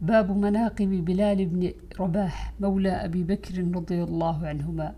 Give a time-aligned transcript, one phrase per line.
[0.00, 4.94] باب مناقب بلال بن رباح مولى أبي بكر رضي الله عنهما.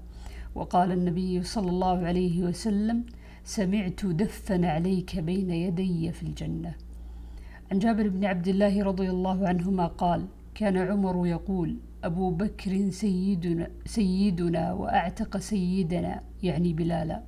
[0.55, 3.05] وقال النبي صلى الله عليه وسلم
[3.45, 6.75] سمعت دفا عليك بين يدي في الجنة.
[7.73, 13.69] عن جابر بن عبد الله رضي الله عنهما قال كان عمر يقول أبو بكر سيدنا,
[13.87, 17.23] سيدنا وأعتق سيدنا يعني بلالا.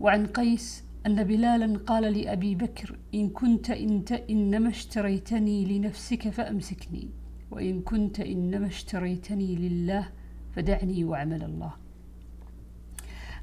[0.00, 7.08] وعن قيس أن بلالا قال لأبي بكر إن كنت إنت إنما اشتريتني لنفسك فأمسكني
[7.50, 10.08] وإن كنت إنما اشتريتني لله
[10.52, 11.72] فدعني وعمل الله.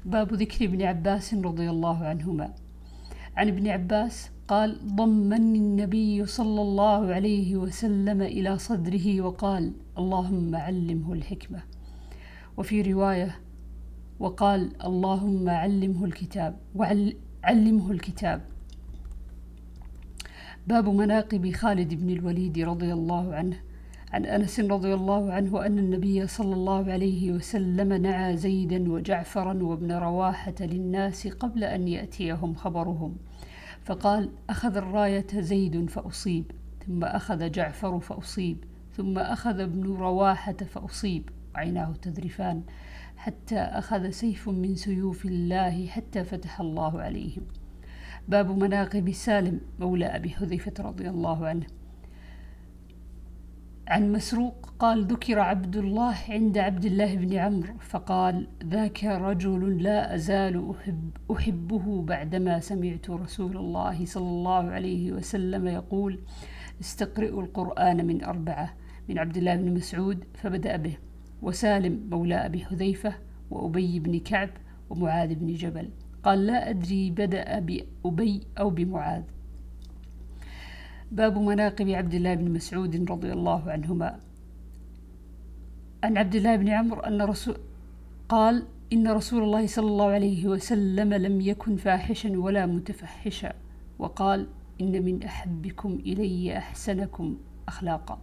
[0.04, 2.54] باب ذكر ابن عباس رضي الله عنهما.
[3.36, 11.12] عن ابن عباس قال ضمني النبي صلى الله عليه وسلم إلى صدره وقال اللهم علمه
[11.12, 11.62] الحكمة.
[12.56, 13.38] وفي رواية
[14.20, 16.56] وقال اللهم علمه الكتاب.
[17.44, 18.40] وعلمه الكتاب.
[20.66, 23.56] باب مناقب خالد بن الوليد رضي الله عنه
[24.12, 29.92] عن أنس رضي الله عنه أن النبي صلى الله عليه وسلم نعى زيدا وجعفرا وابن
[29.92, 33.16] رواحة للناس قبل أن يأتيهم خبرهم.
[33.84, 36.44] فقال أخذ الراية زيد فأصيب
[36.86, 38.64] ثم أخذ جعفر فأصيب
[38.96, 41.28] ثم أخذ ابن رواحة فأصيب.
[41.54, 42.62] وعيناه تذرفان.
[43.22, 47.42] حتى أخذ سيف من سيوف الله حتى فتح الله عليهم.
[48.28, 51.66] باب مناقب سالم مولى أبي حذيفة رضي الله عنه.
[53.88, 60.14] عن مسروق قال ذكر عبد الله عند عبد الله بن عمرو فقال ذاك رجل لا
[60.14, 66.20] أزال أحب أحبه بعدما سمعت رسول الله صلى الله عليه وسلم يقول
[66.80, 68.74] استقرئوا القرآن من أربعة
[69.08, 70.96] من عبد الله بن مسعود فبدأ به.
[71.42, 73.14] وسالم مولى أبي حذيفة
[73.50, 74.50] وأبي بن كعب
[74.90, 75.88] ومعاذ بن جبل.
[76.22, 79.22] قال لا أدري بدأ بأبي أو بمعاذ.
[81.12, 84.20] باب مناقب عبد الله بن مسعود رضي الله عنهما.
[86.04, 87.56] عن عبد الله بن عمرو أن رسول
[88.28, 93.52] قال إن رسول الله صلى الله عليه وسلم لم يكن فاحشا ولا متفحشا.
[93.98, 94.46] وقال
[94.80, 97.36] إن من أحبكم إلي أحسنكم
[97.68, 98.18] أخلاقا.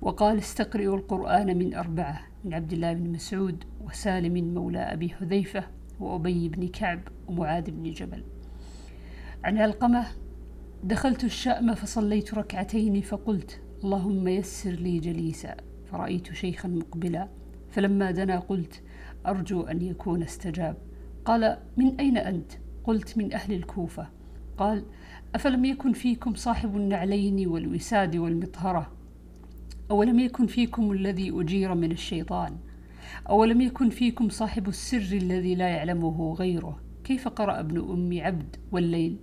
[0.00, 5.64] وقال استقرئوا القرآن من أربعة من عبد الله بن مسعود وسالم مولى أبي حذيفة
[6.00, 8.22] وأبي بن كعب ومعاذ بن جبل.
[9.44, 10.06] عن علقمة
[10.84, 15.56] دخلت الشأم فصليت ركعتين فقلت اللهم يسر لي جليسا
[15.90, 17.28] فرأيت شيخا مقبلا
[17.70, 18.82] فلما دنا قلت
[19.26, 20.76] أرجو أن يكون استجاب
[21.24, 22.52] قال من أين أنت؟
[22.84, 24.08] قلت من أهل الكوفة
[24.58, 24.84] قال
[25.34, 28.95] أفلم يكن فيكم صاحب النعلين والوساد والمطهرة؟
[29.90, 32.56] أولم يكن فيكم الذي أجير من الشيطان؟
[33.28, 39.16] أولم يكن فيكم صاحب السر الذي لا يعلمه غيره؟ كيف قرأ ابن أم عبد والليل؟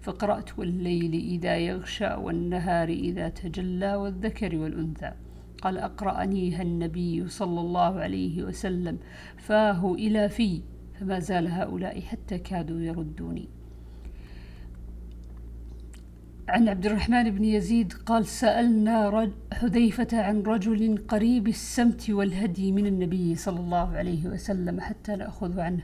[0.00, 5.12] فقرأت والليل إذا يغشى والنهار إذا تجلى والذكر والأنثى.
[5.62, 8.98] قال أقرأنيها النبي صلى الله عليه وسلم.
[9.36, 10.62] فاه إلى في
[11.00, 13.48] فما زال هؤلاء حتى كادوا يردوني.
[16.50, 23.34] عن عبد الرحمن بن يزيد قال سألنا حذيفة عن رجل قريب السمت والهدي من النبي
[23.34, 25.82] صلى الله عليه وسلم حتى نأخذ عنه.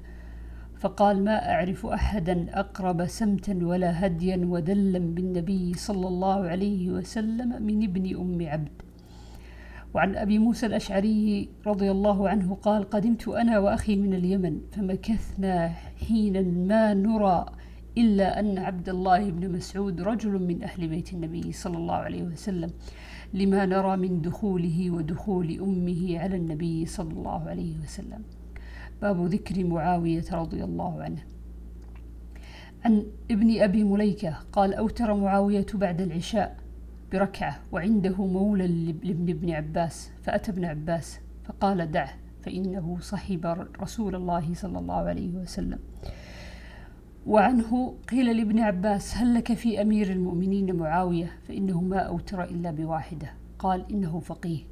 [0.78, 7.82] فقال ما أعرف أحدا أقرب سمتا ولا هديا ودلا بالنبي صلى الله عليه وسلم من
[7.82, 8.82] ابن أم عبد.
[9.94, 15.68] وعن أبي موسى الأشعري رضي الله عنه قال قدمت أنا وأخي من اليمن فمكثنا
[16.08, 17.46] حينا ما نرى.
[17.98, 22.70] إلا أن عبد الله بن مسعود رجل من أهل بيت النبي صلى الله عليه وسلم.
[23.34, 28.22] لما نرى من دخوله ودخول أمه على النبي صلى الله عليه وسلم.
[29.02, 31.22] باب ذكر معاوية رضي الله عنه.
[32.84, 36.56] عن ابن أبي مليكة قال أوتر معاوية بعد العشاء
[37.12, 38.66] بركعة وعنده مولى
[39.04, 45.34] لابن ابن عباس فأتى ابن عباس فقال دعه فإنه صحب رسول الله صلى الله عليه
[45.36, 45.78] وسلم.
[47.26, 53.32] وعنه قيل لابن عباس هل لك في أمير المؤمنين معاوية؟ فإنه ما أوتر إلا بواحدة.
[53.58, 54.64] قال إنه فقيه.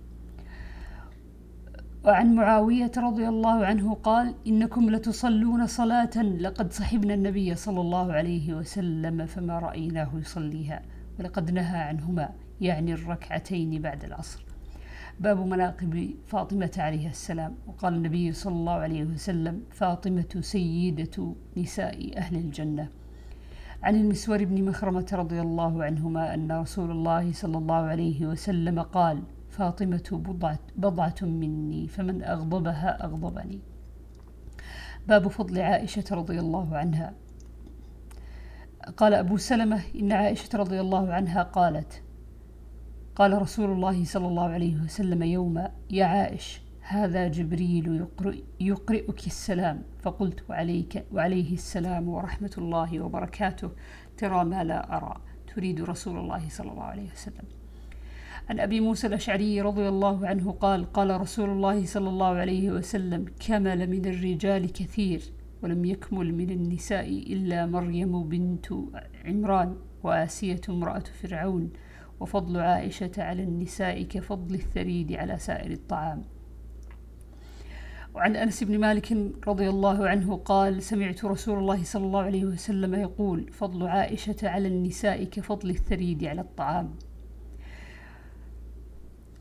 [2.04, 8.54] وعن معاوية رضي الله عنه قال إنكم لتصلون صلاة لقد صحبنا النبي صلى الله عليه
[8.54, 10.82] وسلم فما رأيناه يصليها
[11.18, 12.30] ولقد نهى عنهما
[12.60, 14.53] يعني الركعتين بعد العصر.
[15.20, 17.54] باب مناقب فاطمة عليها السلام.
[17.66, 22.88] وقال النبي صلى الله عليه وسلم فاطمة سيدة نساء أهل الجنة.
[23.82, 29.22] عن المسور بن مخرمة رضي الله عنهما أن رسول الله صلى الله عليه وسلم قال
[29.50, 33.60] فاطمة بضعة, بضعة مني فمن أغضبها أغضبني.
[35.08, 37.12] باب فضل عائشة رضي الله عنها.
[38.96, 42.02] قال أبو سلمة إن عائشة رضي الله عنها قالت
[43.16, 49.82] قال رسول الله صلى الله عليه وسلم يوما يا عائش هذا جبريل يقرئ يقرئك السلام.
[50.02, 53.70] فقلت وعليك وعليه السلام ورحمة الله وبركاته
[54.16, 55.16] ترى ما لا أرى.
[55.54, 57.44] تريد رسول الله صلى الله عليه وسلم.
[58.50, 63.24] عن أبي موسى الأشعري رضي الله عنه قال قال رسول الله صلى الله عليه وسلم
[63.46, 65.22] كمل من الرجال كثير
[65.62, 68.66] ولم يكمل من النساء إلا مريم بنت
[69.24, 71.70] عمران وآسية امرأة فرعون.
[72.20, 76.22] وفضل عائشة على النساء كفضل الثريد على سائر الطعام.
[78.14, 79.12] وعن أنس بن مالك
[79.48, 84.68] رضي الله عنه قال سمعت رسول الله صلى الله عليه وسلم يقول فضل عائشة على
[84.68, 86.94] النساء كفضل الثريد على الطعام.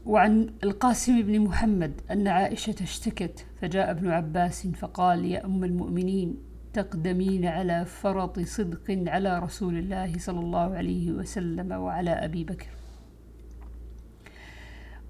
[0.06, 7.46] وعن القاسم بن محمد أن عائشة اشتكت فجاء ابن عباس فقال يا أم المؤمنين تقدمين
[7.46, 12.68] على فرط صدق على رسول الله صلى الله عليه وسلم وعلى أبي بكر.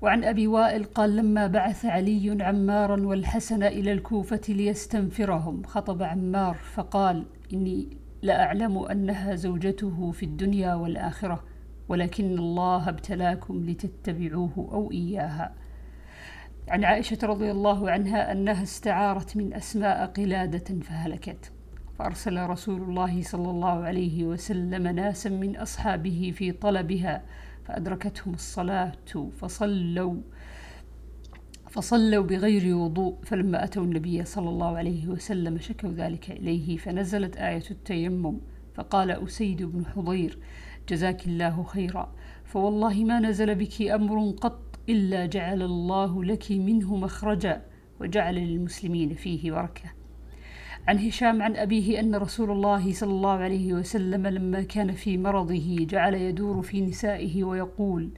[0.02, 7.26] وعن أبي وائل قال لما بعث علي عمارا والحسن إلى الكوفة ليستنفرهم خطب عمار فقال
[7.54, 11.44] إني لأعلم أنها زوجته في الدنيا والآخرة
[11.90, 15.63] ولكن الله ابتلاكم لتتبعوه أو إياها.
[16.68, 21.52] عن عائشة رضي الله عنها أنها استعارت من أسماء قلادة فهلكت
[22.00, 27.24] فأرسل رسول الله صلى الله عليه وسلم ناسا من أصحابه في طلبها
[27.66, 28.92] فأدركتهم الصلاة
[29.42, 30.16] فصلوا
[31.70, 37.64] فصلوا بغير وضوء فلما أتوا النبي صلى الله عليه وسلم شكوا ذلك إليه فنزلت آية
[37.72, 38.38] التيمم
[38.74, 40.38] فقال أسيد بن حضير
[40.90, 42.14] جزاك الله خيرا
[42.46, 47.62] فوالله ما نزل بك أمر قط إلا جعل الله لك منه مخرجا
[48.02, 49.92] وجعل للمسلمين فيه بركة.
[50.88, 55.78] عن هشام عن أبيه أن رسول الله صلى الله عليه وسلم لما كان في مرضه
[55.80, 58.10] جعل يدور في نسائه ويقول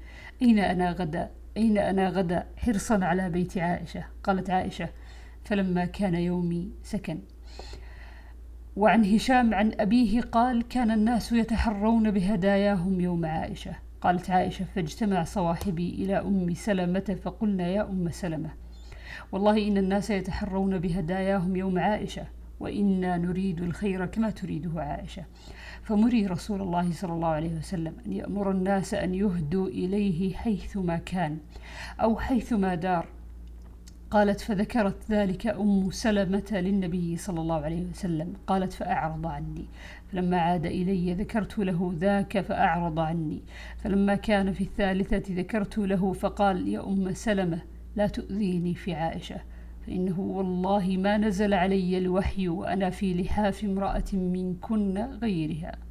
[0.42, 4.04] أين أنا غدا؟ أين أنا غدا؟ حرصا على بيت عائشة.
[4.24, 4.90] قالت عائشة
[5.44, 7.20] فلما كان يومي سكن.
[8.76, 13.76] وعن هشام عن أبيه قال كان الناس يتحرون بهداياهم يوم عائشة.
[14.06, 18.50] قالت عائشة فاجتمع صواحبي إلى أم سلمة فقلنا يا أم سلمة
[19.32, 22.28] والله إن الناس يتحرون بهداياهم يوم عائشة
[22.60, 25.24] وإنا نريد الخير كما تريده عائشة.
[25.84, 31.38] فمري رسول الله صلى الله عليه وسلم أن يأمر الناس أن يهدوا إليه حيثما كان
[32.02, 33.06] أو حيثما دار.
[34.16, 38.34] قالت فذكرت ذلك أم سلمة للنبي صلى الله عليه وسلم.
[38.48, 39.66] قالت فأعرض عني.
[40.12, 43.42] فلما عاد إلي ذكرت له ذاك فأعرض عني.
[43.78, 47.62] فلما كان في الثالثة ذكرت له فقال يا أم سلمة
[47.96, 49.42] لا تؤذيني في عائشة
[49.88, 55.85] فإنه والله ما نزل علي الوحي وأنا في لحاف امرأة منكن غيرها.